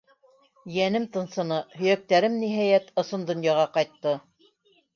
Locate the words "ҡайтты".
3.79-4.19